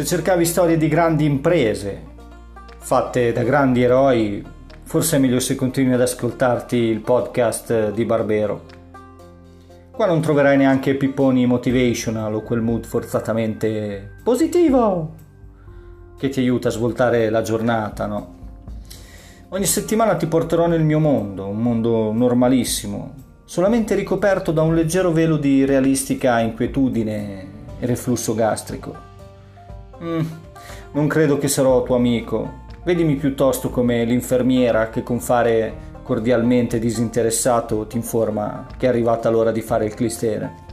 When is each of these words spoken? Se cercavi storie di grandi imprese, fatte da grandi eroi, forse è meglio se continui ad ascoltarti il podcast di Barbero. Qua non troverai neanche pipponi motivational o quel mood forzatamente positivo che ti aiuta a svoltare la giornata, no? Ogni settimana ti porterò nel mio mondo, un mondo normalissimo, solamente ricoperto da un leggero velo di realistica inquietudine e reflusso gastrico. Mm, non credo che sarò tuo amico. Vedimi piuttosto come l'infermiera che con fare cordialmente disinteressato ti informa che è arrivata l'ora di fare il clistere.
Se 0.00 0.06
cercavi 0.06 0.46
storie 0.46 0.78
di 0.78 0.88
grandi 0.88 1.26
imprese, 1.26 2.02
fatte 2.78 3.32
da 3.32 3.42
grandi 3.42 3.82
eroi, 3.82 4.42
forse 4.82 5.16
è 5.16 5.18
meglio 5.18 5.40
se 5.40 5.56
continui 5.56 5.92
ad 5.92 6.00
ascoltarti 6.00 6.74
il 6.74 7.00
podcast 7.00 7.90
di 7.90 8.06
Barbero. 8.06 8.62
Qua 9.90 10.06
non 10.06 10.22
troverai 10.22 10.56
neanche 10.56 10.94
pipponi 10.94 11.44
motivational 11.44 12.34
o 12.34 12.40
quel 12.40 12.62
mood 12.62 12.86
forzatamente 12.86 14.20
positivo 14.24 15.16
che 16.18 16.30
ti 16.30 16.40
aiuta 16.40 16.68
a 16.68 16.72
svoltare 16.72 17.28
la 17.28 17.42
giornata, 17.42 18.06
no? 18.06 18.34
Ogni 19.50 19.66
settimana 19.66 20.14
ti 20.14 20.24
porterò 20.24 20.66
nel 20.66 20.82
mio 20.82 20.98
mondo, 20.98 21.46
un 21.46 21.60
mondo 21.60 22.10
normalissimo, 22.10 23.16
solamente 23.44 23.94
ricoperto 23.94 24.50
da 24.50 24.62
un 24.62 24.74
leggero 24.74 25.12
velo 25.12 25.36
di 25.36 25.66
realistica 25.66 26.40
inquietudine 26.40 27.48
e 27.78 27.84
reflusso 27.84 28.34
gastrico. 28.34 29.08
Mm, 30.02 30.20
non 30.92 31.06
credo 31.08 31.36
che 31.36 31.48
sarò 31.48 31.82
tuo 31.82 31.96
amico. 31.96 32.68
Vedimi 32.84 33.16
piuttosto 33.16 33.68
come 33.68 34.04
l'infermiera 34.04 34.88
che 34.88 35.02
con 35.02 35.20
fare 35.20 35.88
cordialmente 36.02 36.78
disinteressato 36.78 37.86
ti 37.86 37.96
informa 37.96 38.66
che 38.76 38.86
è 38.86 38.88
arrivata 38.88 39.28
l'ora 39.28 39.52
di 39.52 39.60
fare 39.60 39.84
il 39.84 39.94
clistere. 39.94 40.68